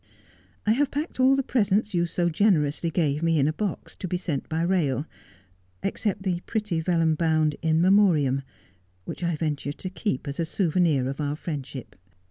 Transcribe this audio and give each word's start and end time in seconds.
'I 0.65 0.71
have 0.71 0.89
packed 0.89 1.19
all 1.19 1.35
the 1.35 1.43
presents 1.43 1.93
you 1.93 2.07
so 2.07 2.27
generously 2.27 2.89
gave 2.89 3.21
me 3.21 3.37
in 3.37 3.47
a 3.47 3.53
box, 3.53 3.95
to 3.97 4.07
be 4.07 4.17
sent 4.17 4.49
by 4.49 4.63
rail— 4.63 5.05
except 5.83 6.23
the 6.23 6.39
pretty 6.47 6.81
vellum 6.81 7.13
bound" 7.13 7.55
In 7.61 7.79
Memoriam," 7.81 8.41
which 9.05 9.23
I 9.23 9.35
venture 9.35 9.73
to 9.73 9.89
keep 9.91 10.27
as 10.27 10.39
a 10.39 10.45
souvenir 10.45 11.07
of 11.07 11.21
our 11.21 11.35
friendship. 11.35 11.95